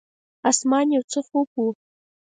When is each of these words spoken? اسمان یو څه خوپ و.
اسمان 0.49 0.85
یو 0.95 1.03
څه 1.11 1.19
خوپ 1.27 1.49
و. 1.57 1.61